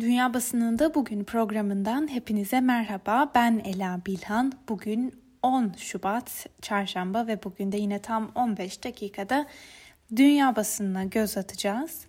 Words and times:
Dünya 0.00 0.34
Basınında 0.34 0.94
Bugün 0.94 1.24
programından 1.24 2.10
hepinize 2.12 2.60
merhaba. 2.60 3.32
Ben 3.34 3.62
Ela 3.64 4.00
Bilhan. 4.06 4.52
Bugün 4.68 5.14
10 5.42 5.72
Şubat 5.78 6.46
Çarşamba 6.62 7.26
ve 7.26 7.42
bugün 7.42 7.72
de 7.72 7.76
yine 7.76 7.98
tam 8.02 8.30
15 8.34 8.84
dakikada 8.84 9.46
dünya 10.16 10.56
basınına 10.56 11.04
göz 11.04 11.36
atacağız. 11.36 12.04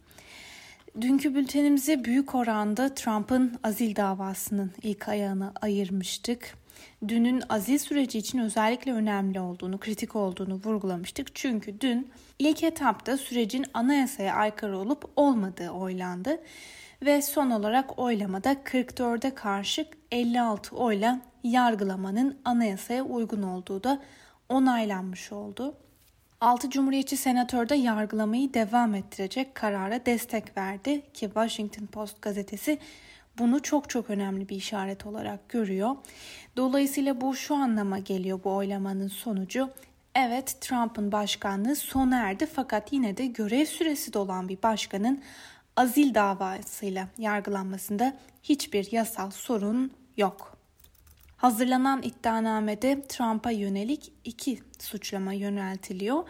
Dünkü 1.01 1.35
bültenimizi 1.35 2.05
büyük 2.05 2.35
oranda 2.35 2.95
Trump'ın 2.95 3.59
azil 3.63 3.95
davasının 3.95 4.71
ilk 4.83 5.07
ayağını 5.09 5.51
ayırmıştık. 5.61 6.57
Dünün 7.07 7.43
azil 7.49 7.77
süreci 7.77 8.19
için 8.19 8.39
özellikle 8.39 8.93
önemli 8.93 9.39
olduğunu, 9.39 9.77
kritik 9.77 10.15
olduğunu 10.15 10.61
vurgulamıştık. 10.65 11.35
Çünkü 11.35 11.81
dün 11.81 12.09
ilk 12.39 12.63
etapta 12.63 13.17
sürecin 13.17 13.65
anayasaya 13.73 14.33
aykırı 14.33 14.77
olup 14.77 15.11
olmadığı 15.15 15.69
oylandı 15.69 16.39
ve 17.01 17.21
son 17.21 17.49
olarak 17.49 17.99
oylamada 17.99 18.53
44'e 18.53 19.35
karşı 19.35 19.85
56 20.11 20.75
oyla 20.75 21.21
yargılamanın 21.43 22.37
anayasaya 22.45 23.03
uygun 23.03 23.41
olduğu 23.41 23.83
da 23.83 24.01
onaylanmış 24.49 25.31
oldu. 25.31 25.77
6 26.41 26.69
Cumhuriyetçi 26.69 27.17
senatör 27.17 27.69
de 27.69 27.75
yargılamayı 27.75 28.53
devam 28.53 28.95
ettirecek 28.95 29.55
karara 29.55 30.05
destek 30.05 30.57
verdi 30.57 31.01
ki 31.13 31.25
Washington 31.25 31.85
Post 31.85 32.21
gazetesi 32.21 32.79
bunu 33.37 33.61
çok 33.61 33.89
çok 33.89 34.09
önemli 34.09 34.49
bir 34.49 34.55
işaret 34.55 35.05
olarak 35.05 35.49
görüyor. 35.49 35.95
Dolayısıyla 36.57 37.21
bu 37.21 37.35
şu 37.35 37.55
anlama 37.55 37.99
geliyor 37.99 38.39
bu 38.43 38.55
oylamanın 38.55 39.07
sonucu. 39.07 39.69
Evet 40.15 40.57
Trump'ın 40.61 41.11
başkanlığı 41.11 41.75
sona 41.75 42.17
erdi 42.19 42.45
fakat 42.45 42.93
yine 42.93 43.17
de 43.17 43.25
görev 43.25 43.65
süresi 43.65 44.13
dolan 44.13 44.49
bir 44.49 44.63
başkanın 44.63 45.23
azil 45.77 46.13
davasıyla 46.13 47.07
yargılanmasında 47.17 48.17
hiçbir 48.43 48.91
yasal 48.91 49.31
sorun 49.31 49.91
yok. 50.17 50.57
Hazırlanan 51.37 52.03
iddianamede 52.03 53.01
Trump'a 53.09 53.51
yönelik 53.51 54.11
iki 54.23 54.59
suçlama 54.79 55.33
yöneltiliyor. 55.33 56.23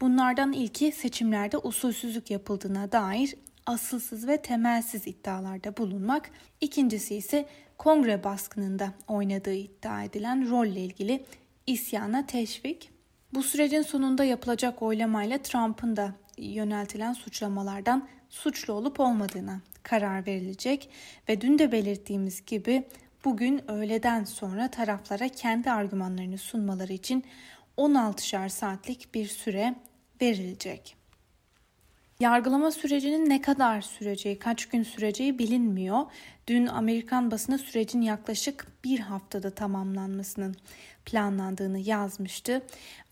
Bunlardan 0.00 0.52
ilki 0.52 0.92
seçimlerde 0.92 1.58
usulsüzlük 1.58 2.30
yapıldığına 2.30 2.92
dair 2.92 3.34
asılsız 3.66 4.28
ve 4.28 4.42
temelsiz 4.42 5.06
iddialarda 5.06 5.76
bulunmak. 5.76 6.30
İkincisi 6.60 7.14
ise 7.14 7.46
kongre 7.78 8.24
baskınında 8.24 8.92
oynadığı 9.08 9.54
iddia 9.54 10.04
edilen 10.04 10.50
rolle 10.50 10.80
ilgili 10.80 11.24
isyana 11.66 12.26
teşvik. 12.26 12.90
Bu 13.34 13.42
sürecin 13.42 13.82
sonunda 13.82 14.24
yapılacak 14.24 14.82
oylamayla 14.82 15.38
Trump'ın 15.38 15.96
da 15.96 16.14
yöneltilen 16.38 17.12
suçlamalardan 17.12 18.08
suçlu 18.28 18.72
olup 18.72 19.00
olmadığına 19.00 19.60
karar 19.82 20.26
verilecek 20.26 20.90
ve 21.28 21.40
dün 21.40 21.58
de 21.58 21.72
belirttiğimiz 21.72 22.44
gibi 22.46 22.84
bugün 23.24 23.70
öğleden 23.70 24.24
sonra 24.24 24.70
taraflara 24.70 25.28
kendi 25.28 25.70
argümanlarını 25.70 26.38
sunmaları 26.38 26.92
için 26.92 27.24
16'şar 27.76 28.48
saatlik 28.48 29.14
bir 29.14 29.26
süre 29.26 29.74
verilecek. 30.20 30.97
Yargılama 32.20 32.70
sürecinin 32.70 33.30
ne 33.30 33.42
kadar 33.42 33.80
süreceği, 33.80 34.38
kaç 34.38 34.66
gün 34.66 34.82
süreceği 34.82 35.38
bilinmiyor. 35.38 36.06
Dün 36.46 36.66
Amerikan 36.66 37.30
basını 37.30 37.58
sürecin 37.58 38.00
yaklaşık 38.00 38.66
bir 38.84 38.98
haftada 38.98 39.50
tamamlanmasının 39.50 40.56
planlandığını 41.04 41.78
yazmıştı. 41.78 42.62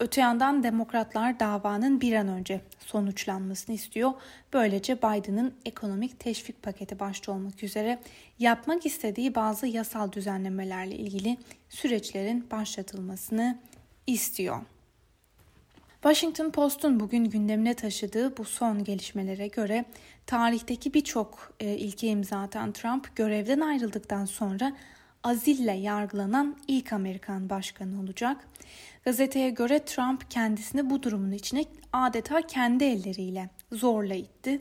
Öte 0.01 0.21
yandan 0.21 0.63
demokratlar 0.63 1.41
davanın 1.41 2.01
bir 2.01 2.13
an 2.13 2.29
önce 2.29 2.61
sonuçlanmasını 2.79 3.75
istiyor. 3.75 4.13
Böylece 4.53 4.99
Biden'ın 4.99 5.55
ekonomik 5.65 6.21
teşvik 6.21 6.63
paketi 6.63 7.01
başta 7.01 7.33
olmak 7.33 7.63
üzere 7.63 7.99
yapmak 8.39 8.87
istediği 8.87 9.35
bazı 9.35 9.67
yasal 9.67 10.13
düzenlemelerle 10.13 10.95
ilgili 10.95 11.37
süreçlerin 11.69 12.51
başlatılmasını 12.51 13.59
istiyor. 14.07 14.63
Washington 16.03 16.51
Post'un 16.51 17.01
bugün 17.01 17.25
gündemine 17.25 17.75
taşıdığı 17.75 18.37
bu 18.37 18.45
son 18.45 18.85
gelişmelere 18.85 19.49
göre 19.49 19.85
tarihteki 20.27 20.95
birçok 20.95 21.53
e, 21.61 21.77
ilke 21.77 22.09
imza 22.09 22.39
atan 22.41 22.73
Trump 22.73 23.17
görevden 23.17 23.61
ayrıldıktan 23.61 24.25
sonra 24.25 24.77
azille 25.23 25.73
yargılanan 25.73 26.57
ilk 26.69 26.93
Amerikan 26.93 27.51
başkanı 27.51 28.01
olacak. 28.01 28.49
Gazeteye 29.05 29.51
göre 29.51 29.85
Trump 29.85 30.31
kendisini 30.31 30.91
bu 30.91 31.03
durumun 31.03 31.33
içine 31.33 31.65
adeta 31.93 32.43
kendi 32.43 32.85
elleriyle 32.85 33.51
zorla 33.73 34.15
itti. 34.15 34.61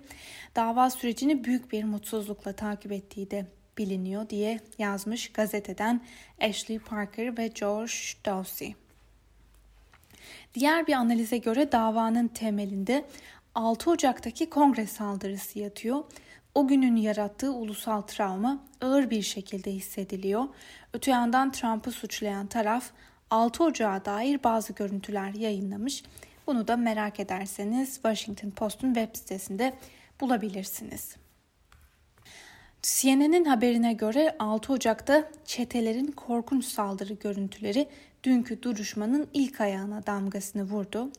Dava 0.56 0.90
sürecini 0.90 1.44
büyük 1.44 1.72
bir 1.72 1.84
mutsuzlukla 1.84 2.53
takip 2.53 2.91
ettiği 2.91 3.31
de 3.31 3.45
biliniyor 3.78 4.29
diye 4.29 4.59
yazmış 4.78 5.31
gazeteden 5.31 6.01
Ashley 6.41 6.79
Parker 6.79 7.38
ve 7.38 7.47
George 7.47 7.94
Dawsey. 8.25 8.75
Diğer 10.53 10.88
bir 10.88 10.94
analize 10.94 11.38
göre 11.38 11.72
davanın 11.72 12.28
temelinde 12.28 13.06
6 13.56 13.90
Ocak'taki 13.90 14.50
kongre 14.50 14.88
saldırısı 14.88 15.59
yatıyor. 15.59 16.03
O 16.56 16.68
günün 16.68 16.96
yarattığı 16.96 17.53
ulusal 17.53 18.02
travma 18.02 18.59
ağır 18.81 19.09
bir 19.09 19.22
şekilde 19.22 19.72
hissediliyor. 19.72 20.44
Öte 20.94 21.12
yandan 21.12 21.52
Trump'ı 21.52 21.91
suçlayan 21.91 22.47
taraf 22.47 22.91
6 23.30 23.63
Ocak'a 23.63 24.06
dair 24.06 24.44
bazı 24.44 24.74
görüntüler 24.74 25.34
yayınlamış. 25.34 26.03
Bunu 26.47 26.68
da 26.68 26.78
merak 26.78 27.19
ederseniz 27.19 27.94
Washington 27.94 28.50
Post'un 28.50 28.94
web 28.94 29.16
sitesinde 29.16 29.74
bulabilirsiniz. 30.22 31.16
CNN'in 32.81 33.46
haberine 33.46 33.94
göre 33.94 34.36
6 34.40 34.74
Ocak'ta 34.74 35.31
çetelerin 35.46 36.12
korkunç 36.12 36.66
saldırı 36.66 37.13
görüntüleri 37.13 37.88
dünkü 38.25 38.62
duruşmanın 38.62 39.28
ilk 39.34 39.62
ayağına 39.62 40.06
damgasını 40.06 40.63
vurdu. 40.63 41.12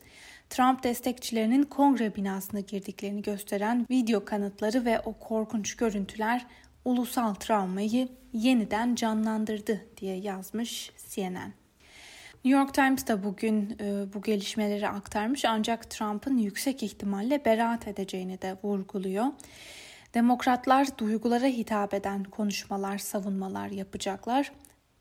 Trump 0.50 0.83
destekçilerinin 0.83 1.62
kongre 1.62 2.17
binasına 2.17 2.61
girdiklerini 2.61 3.22
gösteren 3.22 3.87
video 3.91 4.25
kanıtları 4.25 4.84
ve 4.84 5.00
o 5.00 5.12
korkunç 5.12 5.77
görüntüler 5.77 6.47
ulusal 6.84 7.34
travmayı 7.34 8.09
yeniden 8.33 8.94
canlandırdı 8.94 9.87
diye 9.97 10.17
yazmış 10.17 10.93
CNN. 11.09 11.53
New 12.44 12.61
York 12.61 12.75
Times 12.75 13.06
da 13.06 13.25
bugün 13.25 13.77
e, 13.81 14.15
bu 14.15 14.23
gelişmeleri 14.23 14.88
aktarmış 14.88 15.44
ancak 15.44 15.91
Trump'ın 15.91 16.38
yüksek 16.38 16.83
ihtimalle 16.83 17.44
beraat 17.44 17.88
edeceğini 17.88 18.43
de 18.43 18.56
vurguluyor. 18.62 19.27
Demokratlar 20.15 20.99
duygulara 20.99 21.47
hitap 21.47 21.94
eden 21.94 22.25
konuşmalar, 22.25 22.99
savunmalar 22.99 23.69
yapacaklar. 23.69 24.53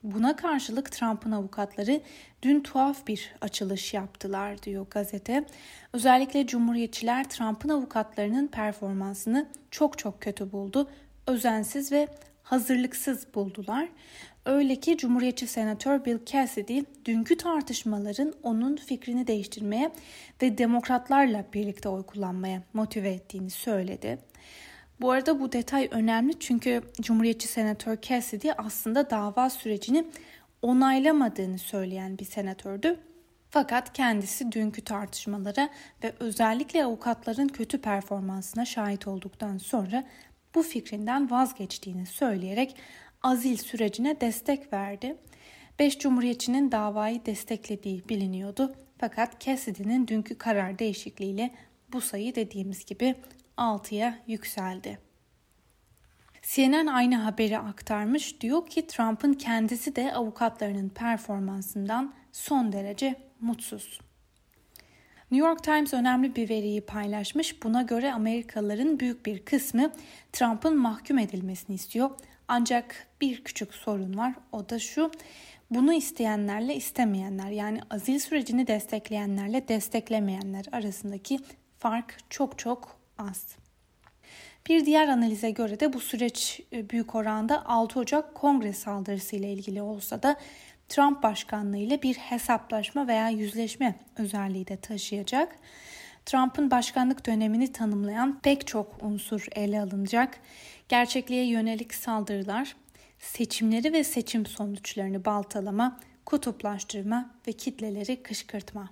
Buna 0.06 0.36
karşılık 0.36 0.92
Trump'ın 0.92 1.32
avukatları 1.32 2.02
dün 2.42 2.60
tuhaf 2.62 3.08
bir 3.08 3.36
açılış 3.42 3.94
yaptılar 3.94 4.64
diyor 4.64 4.86
gazete. 4.92 5.46
Özellikle 5.94 6.48
Cumhuriyetçiler 6.48 7.30
Trump'ın 7.30 7.70
avukatlarının 7.70 8.48
performansını 8.48 9.48
çok 9.72 9.98
çok 9.98 10.22
kötü 10.22 10.52
buldu. 10.52 10.90
Özensiz 11.28 11.92
ve 11.92 12.08
hazırlıksız 12.44 13.28
buldular. 13.36 13.88
Öyle 14.46 14.76
ki 14.76 14.98
Cumhuriyetçi 14.98 15.48
Senatör 15.48 16.06
Bill 16.06 16.26
Cassidy 16.26 16.82
dünkü 17.06 17.38
tartışmaların 17.38 18.34
onun 18.44 18.76
fikrini 18.76 19.28
değiştirmeye 19.28 19.92
ve 20.42 20.58
demokratlarla 20.58 21.46
birlikte 21.54 21.90
oy 21.90 22.04
kullanmaya 22.04 22.62
motive 22.74 23.10
ettiğini 23.10 23.50
söyledi. 23.50 24.20
Bu 25.02 25.12
arada 25.12 25.40
bu 25.40 25.52
detay 25.52 25.88
önemli 25.92 26.40
çünkü 26.40 26.82
Cumhuriyetçi 27.02 27.48
Senatör 27.48 27.98
Cassidy 28.02 28.52
aslında 28.58 29.10
dava 29.10 29.50
sürecini 29.50 30.06
onaylamadığını 30.62 31.60
söyleyen 31.60 32.18
bir 32.18 32.26
senatördü. 32.26 33.00
Fakat 33.50 33.94
kendisi 33.94 34.52
dünkü 34.52 34.82
tartışmalara 34.82 35.70
ve 36.04 36.14
özellikle 36.20 36.86
avukatların 36.86 37.48
kötü 37.48 37.82
performansına 37.82 38.66
şahit 38.66 39.08
olduktan 39.08 39.58
sonra 39.58 40.04
bu 40.56 40.64
fikrinden 40.64 41.32
vazgeçtiğini 41.32 42.06
söyleyerek 42.06 42.76
azil 43.24 43.58
sürecine 43.58 44.22
destek 44.22 44.74
verdi. 44.74 45.16
Beş 45.80 46.00
cumhuriyetçinin 46.00 46.72
davayı 46.72 47.26
desteklediği 47.26 48.10
biliniyordu. 48.10 48.76
Fakat 48.98 49.42
Cassidy'nin 49.42 50.08
dünkü 50.08 50.38
karar 50.38 50.80
değişikliğiyle 50.80 51.52
bu 51.94 52.02
sayı 52.02 52.36
dediğimiz 52.36 52.86
gibi 52.86 53.16
6'ya 53.58 54.20
yükseldi. 54.28 55.00
CNN 56.42 56.88
aynı 56.88 57.16
haberi 57.16 57.58
aktarmış. 57.58 58.42
Diyor 58.42 58.68
ki 58.68 58.88
Trump'ın 58.88 59.34
kendisi 59.34 59.96
de 59.96 60.14
avukatlarının 60.14 60.90
performansından 60.90 62.14
son 62.32 62.72
derece 62.72 63.16
mutsuz. 63.42 64.00
New 65.32 65.48
York 65.48 65.64
Times 65.64 65.94
önemli 65.94 66.36
bir 66.36 66.50
veriyi 66.50 66.82
paylaşmış. 66.82 67.64
Buna 67.64 67.82
göre 67.82 68.14
Amerikalıların 68.14 69.00
büyük 69.00 69.26
bir 69.26 69.46
kısmı 69.46 69.92
Trump'ın 70.34 70.78
mahkum 70.78 71.18
edilmesini 71.18 71.76
istiyor. 71.76 72.10
Ancak 72.48 73.08
bir 73.22 73.44
küçük 73.44 73.74
sorun 73.74 74.18
var. 74.18 74.34
O 74.52 74.70
da 74.70 74.80
şu. 74.80 75.12
Bunu 75.70 75.94
isteyenlerle 75.94 76.76
istemeyenler 76.76 77.50
yani 77.50 77.80
azil 77.90 78.20
sürecini 78.20 78.68
destekleyenlerle 78.68 79.68
desteklemeyenler 79.68 80.66
arasındaki 80.72 81.40
fark 81.80 82.18
çok 82.30 82.60
çok 82.60 83.05
az. 83.18 83.56
Bir 84.68 84.86
diğer 84.86 85.08
analize 85.08 85.52
göre 85.52 85.80
de 85.80 85.94
bu 85.94 86.00
süreç 86.00 86.62
e, 86.74 86.90
büyük 86.90 87.16
oranda 87.16 87.66
6 87.66 88.00
Ocak 88.00 88.36
kongre 88.36 88.74
saldırısı 88.74 89.36
ile 89.36 89.54
ilgili 89.54 89.82
olsa 89.82 90.24
da 90.24 90.36
Trump 90.90 91.24
başkanlığı 91.24 91.78
ile 91.78 92.02
bir 92.02 92.16
hesaplaşma 92.16 93.08
veya 93.08 93.30
yüzleşme 93.30 93.96
özelliği 94.18 94.68
de 94.68 94.78
taşıyacak. 94.78 95.56
Trump'ın 96.26 96.72
başkanlık 96.72 97.26
dönemini 97.26 97.72
tanımlayan 97.72 98.40
pek 98.40 98.68
çok 98.68 99.04
unsur 99.04 99.48
ele 99.56 99.82
alınacak. 99.82 100.40
Gerçekliğe 100.90 101.48
yönelik 101.48 101.94
saldırılar, 101.94 102.76
seçimleri 103.20 103.94
ve 103.94 104.04
seçim 104.04 104.46
sonuçlarını 104.46 105.26
baltalama, 105.26 106.00
kutuplaştırma 106.26 107.32
ve 107.48 107.52
kitleleri 107.52 108.24
kışkırtma. 108.24 108.90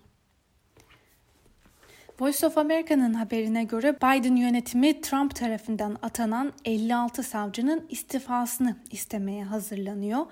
Voice 2.23 2.47
of 2.47 2.57
America'nın 2.57 3.13
haberine 3.13 3.63
göre 3.63 3.95
Biden 3.95 4.35
yönetimi 4.35 5.01
Trump 5.01 5.35
tarafından 5.35 5.97
atanan 6.01 6.53
56 6.65 7.23
savcının 7.23 7.85
istifasını 7.89 8.75
istemeye 8.91 9.43
hazırlanıyor. 9.43 10.25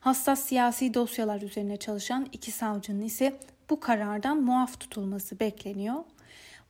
Hassas 0.00 0.44
siyasi 0.44 0.94
dosyalar 0.94 1.42
üzerine 1.42 1.76
çalışan 1.76 2.26
iki 2.32 2.50
savcının 2.50 3.02
ise 3.02 3.36
bu 3.70 3.80
karardan 3.80 4.42
muaf 4.42 4.80
tutulması 4.80 5.40
bekleniyor. 5.40 6.04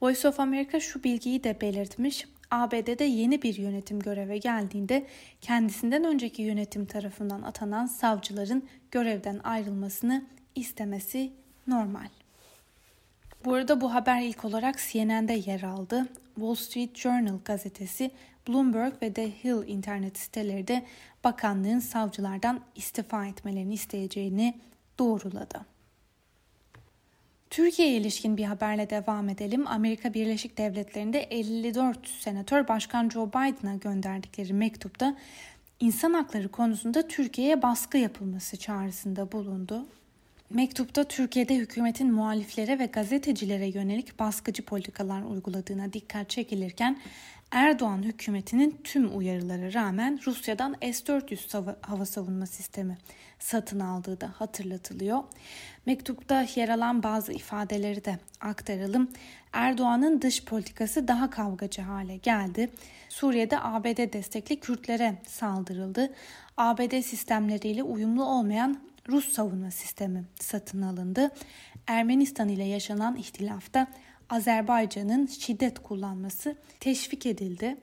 Voice 0.02 0.28
of 0.28 0.40
America 0.40 0.80
şu 0.80 1.04
bilgiyi 1.04 1.44
de 1.44 1.60
belirtmiş. 1.60 2.28
ABD'de 2.50 3.04
yeni 3.04 3.42
bir 3.42 3.56
yönetim 3.56 4.00
göreve 4.00 4.38
geldiğinde 4.38 5.06
kendisinden 5.40 6.04
önceki 6.04 6.42
yönetim 6.42 6.86
tarafından 6.86 7.42
atanan 7.42 7.86
savcıların 7.86 8.62
görevden 8.90 9.40
ayrılmasını 9.44 10.24
istemesi 10.54 11.32
normal. 11.66 12.08
Bu 13.46 13.54
arada 13.54 13.80
bu 13.80 13.94
haber 13.94 14.20
ilk 14.20 14.44
olarak 14.44 14.78
CNN'de 14.78 15.32
yer 15.32 15.62
aldı. 15.62 16.06
Wall 16.34 16.54
Street 16.54 16.96
Journal 16.96 17.38
gazetesi, 17.44 18.10
Bloomberg 18.48 19.02
ve 19.02 19.12
The 19.12 19.30
Hill 19.44 19.68
internet 19.68 20.18
siteleri 20.18 20.68
de 20.68 20.84
bakanlığın 21.24 21.78
savcılardan 21.78 22.60
istifa 22.74 23.26
etmelerini 23.26 23.74
isteyeceğini 23.74 24.54
doğruladı. 24.98 25.60
Türkiye'ye 27.50 27.96
ilişkin 27.96 28.36
bir 28.36 28.44
haberle 28.44 28.90
devam 28.90 29.28
edelim. 29.28 29.66
Amerika 29.66 30.14
Birleşik 30.14 30.58
Devletleri'nde 30.58 31.20
54 31.20 32.08
senatör 32.08 32.68
Başkan 32.68 33.08
Joe 33.08 33.28
Biden'a 33.28 33.74
gönderdikleri 33.74 34.52
mektupta 34.52 35.16
insan 35.80 36.12
hakları 36.12 36.48
konusunda 36.48 37.08
Türkiye'ye 37.08 37.62
baskı 37.62 37.98
yapılması 37.98 38.56
çağrısında 38.56 39.32
bulundu. 39.32 39.86
Mektupta 40.50 41.04
Türkiye'de 41.04 41.56
hükümetin 41.56 42.12
muhaliflere 42.12 42.78
ve 42.78 42.86
gazetecilere 42.86 43.66
yönelik 43.66 44.18
baskıcı 44.18 44.64
politikalar 44.64 45.22
uyguladığına 45.22 45.92
dikkat 45.92 46.30
çekilirken 46.30 46.98
Erdoğan 47.50 48.02
hükümetinin 48.02 48.80
tüm 48.84 49.18
uyarılara 49.18 49.72
rağmen 49.72 50.20
Rusya'dan 50.26 50.76
S-400 50.80 51.74
hava 51.80 52.06
savunma 52.06 52.46
sistemi 52.46 52.98
satın 53.38 53.80
aldığı 53.80 54.20
da 54.20 54.30
hatırlatılıyor. 54.36 55.22
Mektupta 55.86 56.46
yer 56.54 56.68
alan 56.68 57.02
bazı 57.02 57.32
ifadeleri 57.32 58.04
de 58.04 58.18
aktaralım. 58.40 59.10
Erdoğan'ın 59.52 60.22
dış 60.22 60.44
politikası 60.44 61.08
daha 61.08 61.30
kavgacı 61.30 61.82
hale 61.82 62.16
geldi. 62.16 62.70
Suriye'de 63.08 63.60
ABD 63.60 64.12
destekli 64.12 64.60
Kürtlere 64.60 65.14
saldırıldı. 65.26 66.14
ABD 66.56 67.00
sistemleriyle 67.00 67.82
uyumlu 67.82 68.24
olmayan 68.24 68.80
Rus 69.08 69.32
savunma 69.32 69.70
sistemi 69.70 70.24
satın 70.40 70.82
alındı. 70.82 71.30
Ermenistan 71.86 72.48
ile 72.48 72.64
yaşanan 72.64 73.16
ihtilafta 73.16 73.86
Azerbaycan'ın 74.30 75.26
şiddet 75.26 75.78
kullanması 75.78 76.56
teşvik 76.80 77.26
edildi. 77.26 77.76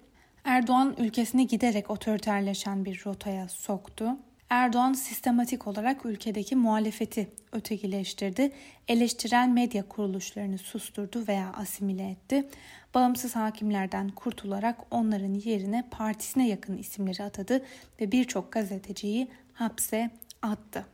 Erdoğan 0.44 0.96
ülkesini 0.98 1.48
giderek 1.48 1.90
otoriterleşen 1.90 2.86
bir 2.86 3.02
rotaya 3.06 3.50
soktu. 3.50 4.18
Erdoğan 4.50 4.94
sistematik 4.94 5.68
olarak 5.68 6.06
ülkedeki 6.06 6.56
muhalefeti 6.56 7.32
ötekileştirdi, 7.52 8.52
eleştiren 8.88 9.52
medya 9.52 9.88
kuruluşlarını 9.88 10.58
susturdu 10.58 11.28
veya 11.28 11.54
asimile 11.54 12.10
etti. 12.10 12.50
Bağımsız 12.94 13.36
hakimlerden 13.36 14.10
kurtularak 14.10 14.78
onların 14.92 15.34
yerine 15.34 15.84
partisine 15.92 16.50
yakın 16.50 16.78
isimleri 16.78 17.24
atadı 17.24 17.66
ve 18.02 18.12
birçok 18.12 18.52
gazeteciyi 18.52 19.28
hapse 19.54 20.10
attı. 20.42 20.93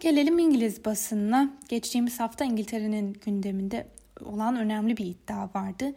Gelelim 0.00 0.38
İngiliz 0.38 0.84
basınına. 0.84 1.50
Geçtiğimiz 1.68 2.20
hafta 2.20 2.44
İngiltere'nin 2.44 3.12
gündeminde 3.12 3.86
olan 4.24 4.56
önemli 4.56 4.96
bir 4.96 5.06
iddia 5.06 5.48
vardı. 5.54 5.94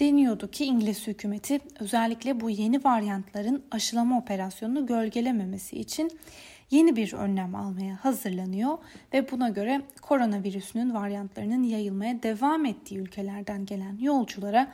Deniyordu 0.00 0.50
ki 0.50 0.64
İngiliz 0.64 1.06
hükümeti 1.06 1.60
özellikle 1.80 2.40
bu 2.40 2.50
yeni 2.50 2.84
varyantların 2.84 3.64
aşılama 3.70 4.18
operasyonunu 4.18 4.86
gölgelememesi 4.86 5.80
için 5.80 6.10
yeni 6.70 6.96
bir 6.96 7.12
önlem 7.12 7.54
almaya 7.54 8.04
hazırlanıyor 8.04 8.78
ve 9.12 9.30
buna 9.30 9.48
göre 9.48 9.82
koronavirüsünün 10.02 10.94
varyantlarının 10.94 11.62
yayılmaya 11.62 12.22
devam 12.22 12.66
ettiği 12.66 12.98
ülkelerden 12.98 13.66
gelen 13.66 13.98
yolculara 14.00 14.72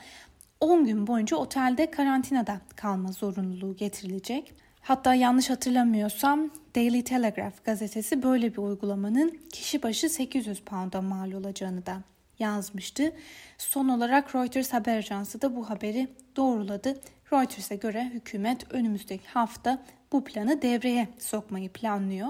10 0.60 0.84
gün 0.84 1.06
boyunca 1.06 1.36
otelde 1.36 1.90
karantinada 1.90 2.60
kalma 2.76 3.12
zorunluluğu 3.12 3.76
getirilecek. 3.76 4.63
Hatta 4.84 5.14
yanlış 5.14 5.50
hatırlamıyorsam 5.50 6.50
Daily 6.74 7.04
Telegraph 7.04 7.64
gazetesi 7.64 8.22
böyle 8.22 8.52
bir 8.52 8.58
uygulamanın 8.58 9.40
kişi 9.52 9.82
başı 9.82 10.08
800 10.08 10.60
pound'a 10.60 11.02
mal 11.02 11.32
olacağını 11.32 11.86
da 11.86 11.96
yazmıştı. 12.38 13.12
Son 13.58 13.88
olarak 13.88 14.34
Reuters 14.34 14.72
haber 14.72 14.98
ajansı 14.98 15.42
da 15.42 15.56
bu 15.56 15.70
haberi 15.70 16.08
doğruladı. 16.36 17.00
Reuters'e 17.32 17.76
göre 17.76 18.10
hükümet 18.14 18.72
önümüzdeki 18.72 19.28
hafta 19.28 19.82
bu 20.12 20.24
planı 20.24 20.62
devreye 20.62 21.08
sokmayı 21.18 21.68
planlıyor. 21.68 22.28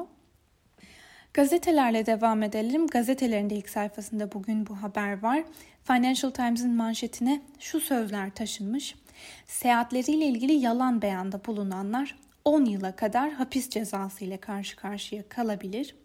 Gazetelerle 1.32 2.06
devam 2.06 2.42
edelim. 2.42 2.86
Gazetelerin 2.86 3.50
de 3.50 3.54
ilk 3.54 3.68
sayfasında 3.68 4.32
bugün 4.32 4.66
bu 4.66 4.82
haber 4.82 5.22
var. 5.22 5.44
Financial 5.84 6.30
Times'ın 6.30 6.74
manşetine 6.74 7.42
şu 7.58 7.80
sözler 7.80 8.30
taşınmış. 8.30 8.94
Seyahatleriyle 9.46 10.26
ilgili 10.26 10.52
yalan 10.52 11.02
beyanda 11.02 11.44
bulunanlar 11.44 12.14
10 12.44 12.64
yıla 12.64 12.96
kadar 12.96 13.30
hapis 13.30 13.70
cezası 13.70 14.24
ile 14.24 14.36
karşı 14.36 14.76
karşıya 14.76 15.28
kalabilir. 15.28 15.96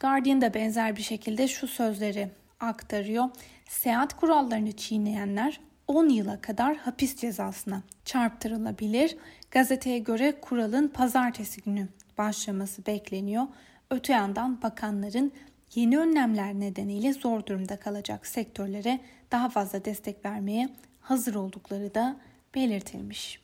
Guardian 0.00 0.40
da 0.40 0.54
benzer 0.54 0.96
bir 0.96 1.02
şekilde 1.02 1.48
şu 1.48 1.66
sözleri 1.66 2.30
aktarıyor. 2.60 3.24
Seyahat 3.68 4.16
kurallarını 4.16 4.72
çiğneyenler 4.72 5.60
10 5.88 6.08
yıla 6.08 6.40
kadar 6.40 6.76
hapis 6.76 7.16
cezasına 7.16 7.82
çarptırılabilir. 8.04 9.16
Gazeteye 9.50 9.98
göre 9.98 10.40
kuralın 10.40 10.88
pazartesi 10.88 11.62
günü 11.62 11.88
başlaması 12.18 12.86
bekleniyor. 12.86 13.44
Öte 13.90 14.12
yandan 14.12 14.62
bakanların 14.62 15.32
yeni 15.74 15.98
önlemler 15.98 16.54
nedeniyle 16.54 17.12
zor 17.12 17.46
durumda 17.46 17.76
kalacak 17.76 18.26
sektörlere 18.26 19.00
daha 19.32 19.48
fazla 19.48 19.84
destek 19.84 20.24
vermeye 20.24 20.68
hazır 21.00 21.34
oldukları 21.34 21.94
da 21.94 22.16
belirtilmiş. 22.54 23.43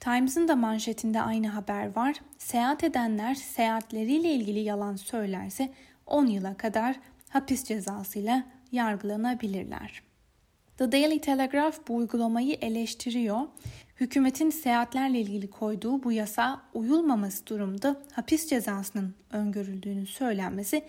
Times'ın 0.00 0.48
da 0.48 0.56
manşetinde 0.56 1.20
aynı 1.20 1.48
haber 1.48 1.96
var. 1.96 2.16
Seyahat 2.38 2.84
edenler 2.84 3.34
seyahatleriyle 3.34 4.34
ilgili 4.34 4.58
yalan 4.58 4.96
söylerse 4.96 5.72
10 6.06 6.26
yıla 6.26 6.56
kadar 6.56 6.96
hapis 7.28 7.64
cezasıyla 7.64 8.44
yargılanabilirler. 8.72 10.02
The 10.78 10.92
Daily 10.92 11.20
Telegraph 11.20 11.76
bu 11.88 11.96
uygulamayı 11.96 12.58
eleştiriyor. 12.60 13.40
Hükümetin 14.00 14.50
seyahatlerle 14.50 15.20
ilgili 15.20 15.50
koyduğu 15.50 16.04
bu 16.04 16.12
yasa 16.12 16.62
uyulmaması 16.74 17.46
durumda 17.46 17.96
hapis 18.12 18.48
cezasının 18.48 19.14
öngörüldüğünü 19.32 20.06
söylenmesi 20.06 20.84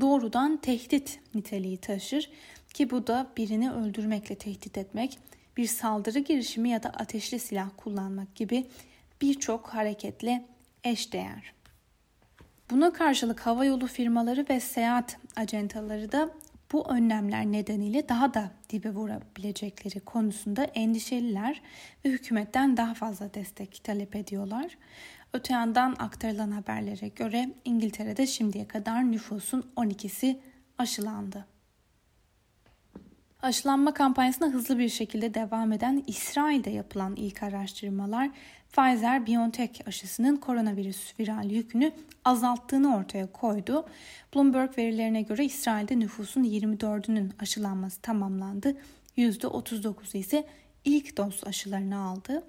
doğrudan 0.00 0.56
tehdit 0.56 1.20
niteliği 1.34 1.78
taşır 1.78 2.30
ki 2.74 2.90
bu 2.90 3.06
da 3.06 3.26
birini 3.36 3.72
öldürmekle 3.72 4.34
tehdit 4.34 4.78
etmek, 4.78 5.18
bir 5.56 5.66
saldırı 5.66 6.18
girişimi 6.18 6.70
ya 6.70 6.82
da 6.82 6.88
ateşli 6.88 7.38
silah 7.38 7.68
kullanmak 7.76 8.34
gibi 8.34 8.66
birçok 9.20 9.68
hareketle 9.68 10.44
eşdeğer. 10.84 11.54
Buna 12.70 12.92
karşılık 12.92 13.40
havayolu 13.40 13.86
firmaları 13.86 14.46
ve 14.50 14.60
seyahat 14.60 15.18
acentaları 15.36 16.12
da 16.12 16.30
bu 16.72 16.88
önlemler 16.88 17.46
nedeniyle 17.46 18.08
daha 18.08 18.34
da 18.34 18.50
dibe 18.70 18.90
vurabilecekleri 18.90 20.00
konusunda 20.00 20.64
endişeliler 20.64 21.62
ve 22.04 22.08
hükümetten 22.08 22.76
daha 22.76 22.94
fazla 22.94 23.34
destek 23.34 23.84
talep 23.84 24.16
ediyorlar. 24.16 24.78
Öte 25.32 25.52
yandan 25.54 25.96
aktarılan 25.98 26.50
haberlere 26.50 27.08
göre 27.08 27.50
İngiltere'de 27.64 28.26
şimdiye 28.26 28.68
kadar 28.68 29.12
nüfusun 29.12 29.70
12'si 29.76 30.36
aşılandı. 30.78 31.53
Aşılanma 33.44 33.94
kampanyasına 33.94 34.48
hızlı 34.48 34.78
bir 34.78 34.88
şekilde 34.88 35.34
devam 35.34 35.72
eden 35.72 36.04
İsrail'de 36.06 36.70
yapılan 36.70 37.16
ilk 37.16 37.42
araştırmalar 37.42 38.30
Pfizer-BioNTech 38.72 39.88
aşısının 39.88 40.36
koronavirüs 40.36 41.20
viral 41.20 41.50
yükünü 41.50 41.92
azalttığını 42.24 42.96
ortaya 42.96 43.32
koydu. 43.32 43.86
Bloomberg 44.34 44.78
verilerine 44.78 45.22
göre 45.22 45.44
İsrail'de 45.44 45.98
nüfusun 45.98 46.44
24'ünün 46.44 47.32
aşılanması 47.38 48.00
tamamlandı. 48.00 48.76
%39'u 49.18 50.18
ise 50.18 50.46
ilk 50.84 51.16
doz 51.16 51.44
aşılarını 51.46 51.98
aldı. 51.98 52.44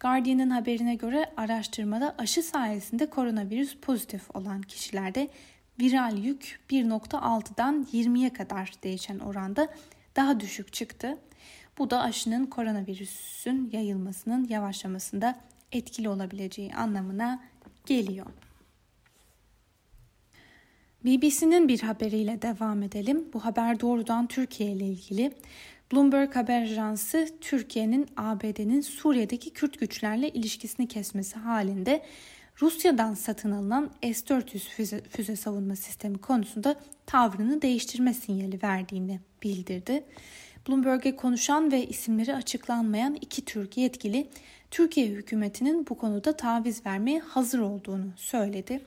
Guardian'ın 0.00 0.50
haberine 0.50 0.94
göre 0.94 1.32
araştırmada 1.36 2.14
aşı 2.18 2.42
sayesinde 2.42 3.10
koronavirüs 3.10 3.76
pozitif 3.76 4.36
olan 4.36 4.62
kişilerde 4.62 5.28
viral 5.80 6.18
yük 6.18 6.60
1.6'dan 6.70 7.86
20'ye 7.92 8.32
kadar 8.32 8.72
değişen 8.82 9.18
oranda 9.18 9.68
daha 10.16 10.40
düşük 10.40 10.72
çıktı. 10.72 11.18
Bu 11.78 11.90
da 11.90 12.00
aşının 12.00 12.46
koronavirüsün 12.46 13.70
yayılmasının 13.72 14.48
yavaşlamasında 14.48 15.40
etkili 15.72 16.08
olabileceği 16.08 16.74
anlamına 16.74 17.44
geliyor. 17.86 18.26
BBC'nin 21.04 21.68
bir 21.68 21.80
haberiyle 21.80 22.42
devam 22.42 22.82
edelim. 22.82 23.28
Bu 23.32 23.44
haber 23.44 23.80
doğrudan 23.80 24.26
Türkiye 24.26 24.72
ile 24.72 24.86
ilgili. 24.86 25.32
Bloomberg 25.92 26.36
Haber 26.36 26.62
Ajansı 26.62 27.28
Türkiye'nin 27.40 28.06
ABD'nin 28.16 28.80
Suriye'deki 28.80 29.50
Kürt 29.50 29.80
güçlerle 29.80 30.28
ilişkisini 30.28 30.88
kesmesi 30.88 31.36
halinde 31.36 32.02
Rusya'dan 32.62 33.14
satın 33.14 33.50
alınan 33.50 33.90
S-400 34.02 34.58
füze, 34.58 35.00
füze 35.00 35.36
savunma 35.36 35.76
sistemi 35.76 36.18
konusunda 36.18 36.76
tavrını 37.06 37.62
değiştirme 37.62 38.14
sinyali 38.14 38.62
verdiğini 38.62 39.20
bildirdi. 39.44 40.04
Bloomberg'e 40.68 41.16
konuşan 41.16 41.72
ve 41.72 41.86
isimleri 41.86 42.34
açıklanmayan 42.34 43.18
iki 43.20 43.44
Türk 43.44 43.76
yetkili 43.76 44.26
Türkiye 44.70 45.06
hükümetinin 45.06 45.86
bu 45.86 45.94
konuda 45.94 46.36
taviz 46.36 46.86
vermeye 46.86 47.20
hazır 47.20 47.58
olduğunu 47.58 48.06
söyledi. 48.16 48.80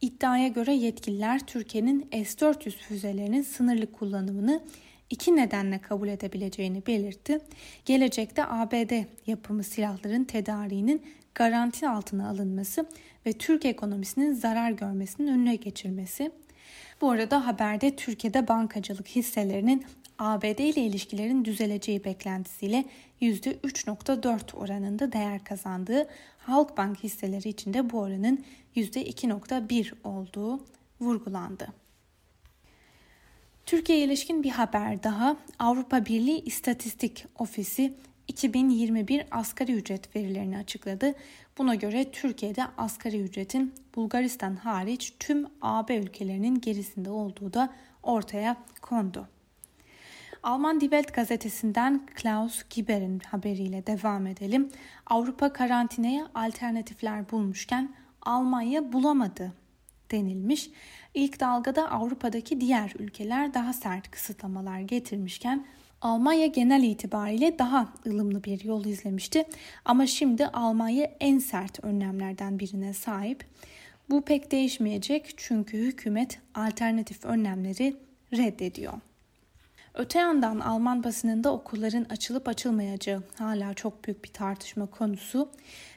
İddiaya 0.00 0.48
göre 0.48 0.74
yetkililer 0.74 1.46
Türkiye'nin 1.46 2.08
S-400 2.12 2.70
füzelerinin 2.70 3.42
sınırlı 3.42 3.92
kullanımını 3.92 4.62
iki 5.10 5.36
nedenle 5.36 5.78
kabul 5.78 6.08
edebileceğini 6.08 6.86
belirtti. 6.86 7.38
Gelecekte 7.84 8.44
ABD 8.44 9.04
yapımı 9.26 9.64
silahların 9.64 10.24
tedariğinin 10.24 11.02
garanti 11.34 11.88
altına 11.88 12.28
alınması 12.28 12.86
ve 13.26 13.32
Türk 13.32 13.64
ekonomisinin 13.64 14.32
zarar 14.32 14.70
görmesinin 14.70 15.28
önüne 15.28 15.56
geçilmesi. 15.56 16.30
Bu 17.00 17.10
arada 17.10 17.46
haberde 17.46 17.96
Türkiye'de 17.96 18.48
bankacılık 18.48 19.08
hisselerinin 19.08 19.86
ABD 20.18 20.58
ile 20.58 20.80
ilişkilerin 20.80 21.44
düzeleceği 21.44 22.04
beklentisiyle 22.04 22.84
%3.4 23.20 24.56
oranında 24.56 25.12
değer 25.12 25.44
kazandığı 25.44 26.08
Halkbank 26.38 27.02
hisseleri 27.02 27.48
için 27.48 27.74
de 27.74 27.90
bu 27.90 28.00
oranın 28.00 28.44
%2.1 28.76 29.92
olduğu 30.04 30.60
vurgulandı. 31.00 31.68
Türkiye 33.66 33.98
ilişkin 33.98 34.42
bir 34.42 34.50
haber 34.50 35.02
daha. 35.02 35.36
Avrupa 35.58 36.06
Birliği 36.06 36.40
İstatistik 36.40 37.26
Ofisi 37.38 37.94
2021 38.28 39.26
asgari 39.30 39.72
ücret 39.72 40.16
verilerini 40.16 40.58
açıkladı. 40.58 41.14
Buna 41.58 41.74
göre 41.74 42.10
Türkiye'de 42.10 42.64
asgari 42.78 43.20
ücretin 43.20 43.74
Bulgaristan 43.94 44.56
hariç 44.56 45.14
tüm 45.20 45.46
AB 45.62 45.96
ülkelerinin 45.96 46.60
gerisinde 46.60 47.10
olduğu 47.10 47.52
da 47.52 47.72
ortaya 48.02 48.56
kondu. 48.82 49.28
Alman 50.42 50.80
Die 50.80 50.90
Welt 50.90 51.14
gazetesinden 51.14 52.06
Klaus 52.06 52.62
Giber'in 52.70 53.18
haberiyle 53.18 53.86
devam 53.86 54.26
edelim. 54.26 54.70
Avrupa 55.06 55.52
karantinaya 55.52 56.30
alternatifler 56.34 57.30
bulmuşken 57.30 57.94
Almanya 58.22 58.92
bulamadı 58.92 59.52
denilmiş. 60.10 60.70
İlk 61.14 61.40
dalgada 61.40 61.90
Avrupa'daki 61.90 62.60
diğer 62.60 62.92
ülkeler 62.98 63.54
daha 63.54 63.72
sert 63.72 64.10
kısıtlamalar 64.10 64.80
getirmişken 64.80 65.66
Almanya 66.04 66.46
genel 66.46 66.82
itibariyle 66.82 67.58
daha 67.58 67.88
ılımlı 68.06 68.44
bir 68.44 68.64
yol 68.64 68.84
izlemişti. 68.84 69.44
Ama 69.84 70.06
şimdi 70.06 70.46
Almanya 70.46 71.10
en 71.20 71.38
sert 71.38 71.84
önlemlerden 71.84 72.58
birine 72.58 72.94
sahip. 72.94 73.44
Bu 74.10 74.22
pek 74.22 74.52
değişmeyecek 74.52 75.34
çünkü 75.36 75.78
hükümet 75.78 76.38
alternatif 76.54 77.24
önlemleri 77.24 77.96
reddediyor. 78.32 78.92
Öte 79.94 80.18
yandan 80.18 80.60
Alman 80.60 81.04
basınında 81.04 81.52
okulların 81.52 82.06
açılıp 82.10 82.48
açılmayacağı 82.48 83.22
hala 83.38 83.74
çok 83.74 84.04
büyük 84.04 84.24
bir 84.24 84.32
tartışma 84.32 84.86
konusu. 84.86 85.50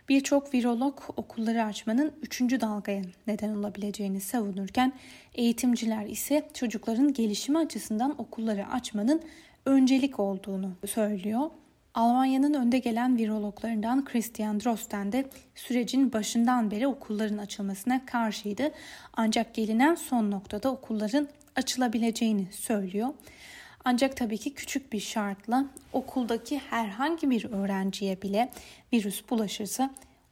Birçok 0.09 0.53
virolog 0.53 0.99
okulları 1.17 1.63
açmanın 1.63 2.11
3. 2.21 2.41
dalgaya 2.41 3.01
neden 3.27 3.55
olabileceğini 3.55 4.21
savunurken 4.21 4.93
eğitimciler 5.35 6.05
ise 6.05 6.49
çocukların 6.53 7.13
gelişimi 7.13 7.57
açısından 7.57 8.21
okulları 8.21 8.67
açmanın 8.67 9.21
öncelik 9.67 10.19
olduğunu 10.19 10.71
söylüyor. 10.85 11.49
Almanya'nın 11.93 12.53
önde 12.53 12.79
gelen 12.79 13.17
virologlarından 13.17 14.05
Christian 14.05 14.59
Drosten 14.59 15.11
de 15.11 15.29
sürecin 15.55 16.13
başından 16.13 16.71
beri 16.71 16.87
okulların 16.87 17.37
açılmasına 17.37 18.05
karşıydı. 18.05 18.71
Ancak 19.13 19.53
gelinen 19.53 19.95
son 19.95 20.31
noktada 20.31 20.71
okulların 20.71 21.27
açılabileceğini 21.55 22.47
söylüyor. 22.51 23.09
Ancak 23.85 24.17
tabii 24.17 24.37
ki 24.37 24.53
küçük 24.53 24.93
bir 24.93 24.99
şartla 24.99 25.65
okuldaki 25.93 26.59
herhangi 26.59 27.29
bir 27.29 27.45
öğrenciye 27.45 28.21
bile 28.21 28.49
virüs 28.93 29.29
bulaşırsa 29.29 29.89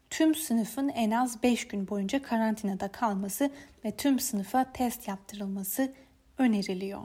tüm 0.10 0.36
sınıfın 0.36 0.90
en 0.90 1.12
az 1.12 1.44
5 1.44 1.68
gün 1.68 1.88
boyunca 1.88 2.22
karantinada 2.22 2.88
kalması 2.88 3.50
ve 3.86 3.92
tüm 3.92 4.20
sınıfa 4.20 4.72
test 4.74 5.08
yaptırılması 5.08 5.94
öneriliyor. 6.38 7.02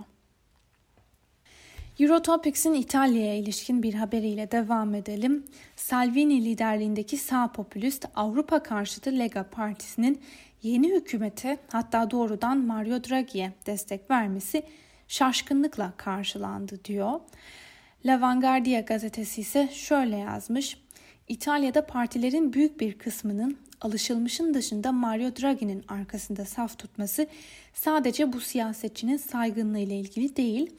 Eurotopics'in 2.00 2.74
İtalya'ya 2.74 3.34
ilişkin 3.34 3.82
bir 3.82 3.94
haberiyle 3.94 4.50
devam 4.50 4.94
edelim. 4.94 5.44
Salvini 5.76 6.44
liderliğindeki 6.44 7.16
sağ 7.16 7.52
popülist 7.52 8.06
Avrupa 8.14 8.62
karşıtı 8.62 9.18
Lega 9.18 9.42
Partisi'nin 9.50 10.20
yeni 10.62 10.92
hükümete 10.92 11.58
hatta 11.68 12.10
doğrudan 12.10 12.58
Mario 12.58 13.04
Draghi'ye 13.04 13.52
destek 13.66 14.10
vermesi 14.10 14.62
şaşkınlıkla 15.08 15.92
karşılandı 15.96 16.84
diyor. 16.84 17.20
La 18.04 18.20
Vanguardia 18.20 18.80
gazetesi 18.80 19.40
ise 19.40 19.68
şöyle 19.72 20.16
yazmış. 20.16 20.76
İtalya'da 21.28 21.86
partilerin 21.86 22.52
büyük 22.52 22.80
bir 22.80 22.98
kısmının 22.98 23.58
alışılmışın 23.80 24.54
dışında 24.54 24.92
Mario 24.92 25.36
Draghi'nin 25.36 25.84
arkasında 25.88 26.44
saf 26.44 26.78
tutması 26.78 27.26
sadece 27.74 28.32
bu 28.32 28.40
siyasetçinin 28.40 29.16
saygınlığı 29.16 29.78
ile 29.78 29.98
ilgili 29.98 30.36
değil, 30.36 30.70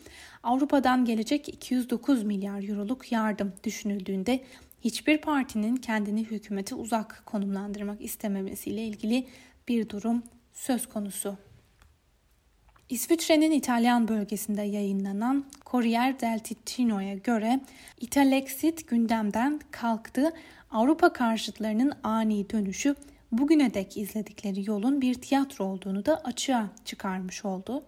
Avrupa'dan 0.43 1.05
gelecek 1.05 1.49
209 1.49 2.23
milyar 2.23 2.69
euroluk 2.69 3.11
yardım 3.11 3.53
düşünüldüğünde 3.63 4.43
hiçbir 4.83 5.17
partinin 5.17 5.75
kendini 5.75 6.23
hükümete 6.23 6.75
uzak 6.75 7.23
konumlandırmak 7.25 8.01
istememesiyle 8.01 8.83
ilgili 8.83 9.27
bir 9.67 9.89
durum 9.89 10.23
söz 10.53 10.89
konusu. 10.89 11.37
İsviçre'nin 12.89 13.51
İtalyan 13.51 14.07
bölgesinde 14.07 14.61
yayınlanan 14.61 15.45
Corriere 15.65 16.19
del 16.19 16.39
Ticino'ya 16.39 17.13
göre 17.13 17.59
İtalexit 17.99 18.87
gündemden 18.87 19.59
kalktı. 19.71 20.33
Avrupa 20.71 21.13
karşıtlarının 21.13 21.93
ani 22.03 22.49
dönüşü 22.49 22.95
bugüne 23.31 23.73
dek 23.73 23.97
izledikleri 23.97 24.69
yolun 24.69 25.01
bir 25.01 25.13
tiyatro 25.13 25.65
olduğunu 25.65 26.05
da 26.05 26.17
açığa 26.17 26.69
çıkarmış 26.85 27.45
oldu. 27.45 27.83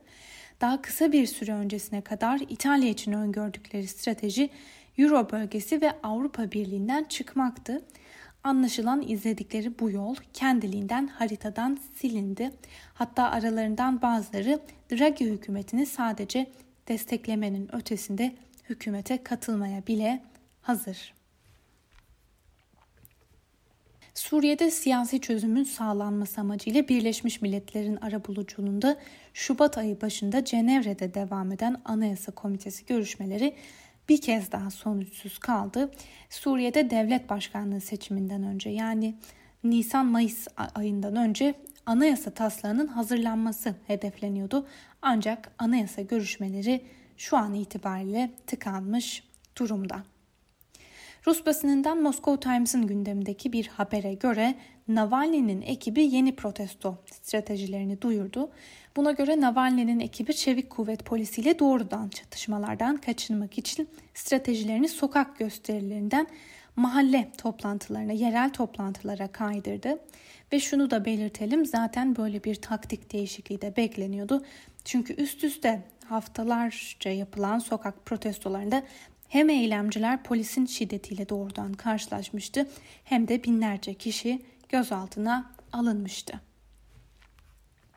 Daha 0.61 0.81
kısa 0.81 1.11
bir 1.11 1.25
süre 1.25 1.53
öncesine 1.53 2.01
kadar 2.01 2.39
İtalya 2.49 2.89
için 2.89 3.11
öngördükleri 3.11 3.87
strateji 3.87 4.49
Euro 4.97 5.31
bölgesi 5.31 5.81
ve 5.81 5.91
Avrupa 6.03 6.51
Birliği'nden 6.51 7.03
çıkmaktı. 7.03 7.81
Anlaşılan 8.43 9.03
izledikleri 9.07 9.79
bu 9.79 9.89
yol 9.89 10.15
kendiliğinden 10.33 11.07
haritadan 11.07 11.79
silindi. 11.95 12.51
Hatta 12.93 13.31
aralarından 13.31 14.01
bazıları 14.01 14.59
Draghi 14.91 15.25
hükümetini 15.25 15.85
sadece 15.85 16.47
desteklemenin 16.87 17.75
ötesinde 17.75 18.35
hükümete 18.69 19.23
katılmaya 19.23 19.87
bile 19.87 20.23
hazır. 20.61 21.22
Suriye'de 24.13 24.71
siyasi 24.71 25.21
çözümün 25.21 25.63
sağlanması 25.63 26.41
amacıyla 26.41 26.87
Birleşmiş 26.87 27.41
Milletler'in 27.41 27.95
arabuluculuğunda 27.95 28.97
Şubat 29.33 29.77
ayı 29.77 30.01
başında 30.01 30.45
Cenevre'de 30.45 31.13
devam 31.13 31.51
eden 31.51 31.81
Anayasa 31.85 32.31
Komitesi 32.31 32.85
görüşmeleri 32.85 33.55
bir 34.09 34.21
kez 34.21 34.51
daha 34.51 34.69
sonuçsuz 34.69 35.37
kaldı. 35.37 35.91
Suriye'de 36.29 36.89
devlet 36.89 37.29
başkanlığı 37.29 37.81
seçiminden 37.81 38.43
önce 38.43 38.69
yani 38.69 39.15
Nisan-Mayıs 39.63 40.47
ayından 40.75 41.15
önce 41.15 41.53
anayasa 41.85 42.31
taslağının 42.31 42.87
hazırlanması 42.87 43.75
hedefleniyordu. 43.87 44.67
Ancak 45.01 45.51
anayasa 45.57 46.01
görüşmeleri 46.01 46.81
şu 47.17 47.37
an 47.37 47.53
itibariyle 47.53 48.31
tıkanmış 48.47 49.23
durumda. 49.57 50.12
Rus 51.27 51.45
basınından 51.45 52.01
Moscow 52.01 52.39
Times'ın 52.39 52.87
gündemindeki 52.87 53.53
bir 53.53 53.67
habere 53.67 54.13
göre 54.13 54.55
Navalny'nin 54.87 55.61
ekibi 55.61 56.15
yeni 56.15 56.35
protesto 56.35 56.97
stratejilerini 57.11 58.01
duyurdu. 58.01 58.51
Buna 58.95 59.11
göre 59.11 59.41
Navalny'nin 59.41 59.99
ekibi 59.99 60.35
çevik 60.35 60.69
kuvvet 60.69 61.05
polisiyle 61.05 61.59
doğrudan 61.59 62.09
çatışmalardan 62.09 62.97
kaçınmak 62.97 63.57
için 63.57 63.89
stratejilerini 64.13 64.87
sokak 64.87 65.39
gösterilerinden 65.39 66.27
mahalle 66.75 67.31
toplantılarına, 67.37 68.11
yerel 68.11 68.49
toplantılara 68.49 69.27
kaydırdı. 69.27 69.99
Ve 70.53 70.59
şunu 70.59 70.91
da 70.91 71.05
belirtelim 71.05 71.65
zaten 71.65 72.15
böyle 72.15 72.43
bir 72.43 72.55
taktik 72.55 73.13
değişikliği 73.13 73.61
de 73.61 73.75
bekleniyordu. 73.77 74.45
Çünkü 74.85 75.13
üst 75.13 75.43
üste 75.43 75.81
haftalarca 76.05 77.11
yapılan 77.11 77.59
sokak 77.59 78.05
protestolarında 78.05 78.83
hem 79.33 79.49
eylemciler 79.49 80.23
polisin 80.23 80.65
şiddetiyle 80.65 81.29
doğrudan 81.29 81.73
karşılaşmıştı 81.73 82.67
hem 83.03 83.27
de 83.27 83.43
binlerce 83.43 83.93
kişi 83.93 84.41
gözaltına 84.69 85.51
alınmıştı. 85.71 86.41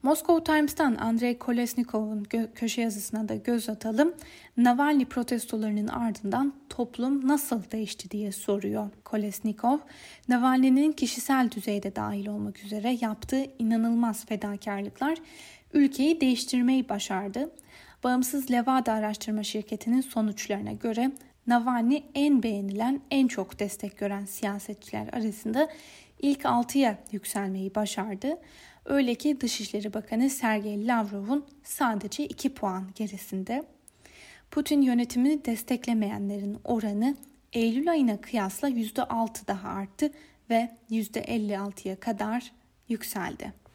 Moscow 0.02 0.44
Times'tan 0.44 0.94
Andrei 0.94 1.38
Kolesnikov'un 1.38 2.26
köşe 2.54 2.82
yazısına 2.82 3.28
da 3.28 3.34
göz 3.34 3.68
atalım. 3.68 4.14
Navalny 4.56 5.04
protestolarının 5.04 5.88
ardından 5.88 6.54
toplum 6.68 7.28
nasıl 7.28 7.62
değişti 7.72 8.10
diye 8.10 8.32
soruyor 8.32 8.90
Kolesnikov. 9.04 9.78
Navalny'nin 10.28 10.92
kişisel 10.92 11.50
düzeyde 11.50 11.96
dahil 11.96 12.26
olmak 12.26 12.64
üzere 12.64 12.98
yaptığı 13.00 13.44
inanılmaz 13.58 14.26
fedakarlıklar 14.26 15.18
ülkeyi 15.72 16.20
değiştirmeyi 16.20 16.88
başardı. 16.88 17.50
Bağımsız 18.06 18.50
Levada 18.50 18.92
araştırma 18.92 19.42
şirketinin 19.42 20.00
sonuçlarına 20.00 20.72
göre 20.72 21.10
Navalny 21.46 22.02
en 22.14 22.42
beğenilen, 22.42 23.00
en 23.10 23.28
çok 23.28 23.58
destek 23.58 23.98
gören 23.98 24.24
siyasetçiler 24.24 25.08
arasında 25.12 25.68
ilk 26.18 26.40
6'ya 26.40 26.98
yükselmeyi 27.12 27.74
başardı. 27.74 28.38
Öyle 28.84 29.14
ki 29.14 29.40
Dışişleri 29.40 29.94
Bakanı 29.94 30.30
Sergey 30.30 30.86
Lavrov'un 30.86 31.44
sadece 31.62 32.26
2 32.26 32.54
puan 32.54 32.90
gerisinde. 32.94 33.64
Putin 34.50 34.82
yönetimini 34.82 35.44
desteklemeyenlerin 35.44 36.58
oranı 36.64 37.16
Eylül 37.52 37.90
ayına 37.90 38.20
kıyasla 38.20 38.68
%6 38.68 39.46
daha 39.46 39.68
arttı 39.68 40.10
ve 40.50 40.70
%56'ya 40.90 42.00
kadar 42.00 42.52
yükseldi. 42.88 43.65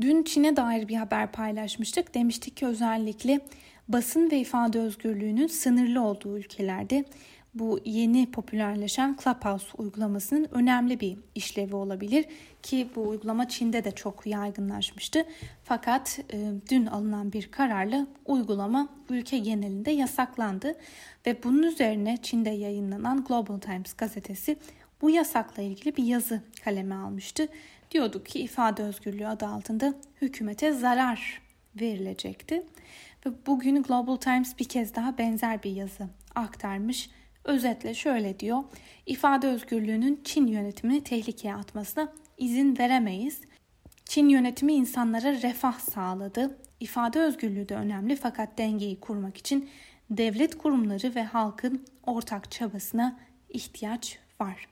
Dün 0.00 0.22
Çin'e 0.22 0.56
dair 0.56 0.88
bir 0.88 0.96
haber 0.96 1.32
paylaşmıştık. 1.32 2.14
Demiştik 2.14 2.56
ki 2.56 2.66
özellikle 2.66 3.40
basın 3.88 4.30
ve 4.30 4.38
ifade 4.38 4.80
özgürlüğünün 4.80 5.46
sınırlı 5.46 6.02
olduğu 6.02 6.38
ülkelerde 6.38 7.04
bu 7.54 7.80
yeni 7.84 8.30
popülerleşen 8.30 9.16
Clubhouse 9.24 9.66
uygulamasının 9.78 10.48
önemli 10.50 11.00
bir 11.00 11.16
işlevi 11.34 11.74
olabilir 11.74 12.24
ki 12.62 12.88
bu 12.96 13.08
uygulama 13.08 13.48
Çin'de 13.48 13.84
de 13.84 13.90
çok 13.90 14.26
yaygınlaşmıştı. 14.26 15.24
Fakat 15.64 16.18
e, 16.32 16.52
dün 16.70 16.86
alınan 16.86 17.32
bir 17.32 17.50
kararla 17.50 18.06
uygulama 18.26 18.88
ülke 19.10 19.38
genelinde 19.38 19.90
yasaklandı 19.90 20.74
ve 21.26 21.42
bunun 21.42 21.62
üzerine 21.62 22.18
Çin'de 22.22 22.50
yayınlanan 22.50 23.24
Global 23.24 23.58
Times 23.58 23.92
gazetesi 23.92 24.56
bu 25.02 25.10
yasakla 25.10 25.62
ilgili 25.62 25.96
bir 25.96 26.04
yazı 26.04 26.42
kaleme 26.64 26.94
almıştı. 26.94 27.48
Diyorduk 27.90 28.26
ki 28.26 28.40
ifade 28.40 28.82
özgürlüğü 28.82 29.26
adı 29.26 29.46
altında 29.46 29.94
hükümete 30.22 30.72
zarar 30.72 31.42
verilecekti. 31.80 32.66
Ve 33.26 33.30
bugün 33.46 33.82
Global 33.82 34.16
Times 34.16 34.58
bir 34.58 34.64
kez 34.64 34.94
daha 34.94 35.18
benzer 35.18 35.62
bir 35.62 35.70
yazı 35.70 36.08
aktarmış. 36.34 37.10
Özetle 37.44 37.94
şöyle 37.94 38.40
diyor. 38.40 38.64
İfade 39.06 39.46
özgürlüğünün 39.46 40.20
Çin 40.24 40.46
yönetimini 40.46 41.04
tehlikeye 41.04 41.54
atmasına 41.54 42.12
izin 42.38 42.78
veremeyiz. 42.78 43.40
Çin 44.04 44.28
yönetimi 44.28 44.72
insanlara 44.72 45.32
refah 45.32 45.78
sağladı. 45.78 46.58
İfade 46.80 47.20
özgürlüğü 47.20 47.68
de 47.68 47.74
önemli 47.74 48.16
fakat 48.16 48.58
dengeyi 48.58 49.00
kurmak 49.00 49.36
için 49.36 49.68
devlet 50.10 50.58
kurumları 50.58 51.14
ve 51.14 51.22
halkın 51.24 51.86
ortak 52.06 52.50
çabasına 52.50 53.18
ihtiyaç 53.48 54.18
var. 54.40 54.68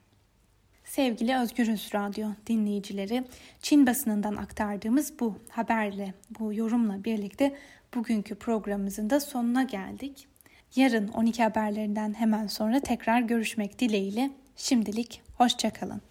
Sevgili 0.87 1.37
Özgürüz 1.37 1.91
Radyo 1.95 2.29
dinleyicileri, 2.47 3.25
Çin 3.63 3.87
basınından 3.87 4.37
aktardığımız 4.37 5.21
bu 5.21 5.35
haberle, 5.49 6.15
bu 6.41 6.55
yorumla 6.55 7.05
birlikte 7.05 7.57
bugünkü 7.95 8.35
programımızın 8.35 9.11
da 9.11 9.21
sonuna 9.21 9.63
geldik. 9.63 10.29
Yarın 10.77 11.09
12 11.09 11.43
haberlerinden 11.43 12.15
hemen 12.15 12.47
sonra 12.47 12.81
tekrar 12.81 13.21
görüşmek 13.21 13.79
dileğiyle 13.79 14.31
şimdilik 14.57 15.23
hoşçakalın. 15.35 16.03